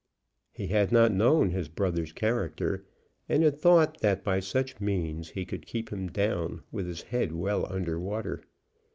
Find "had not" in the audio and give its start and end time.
0.65-1.11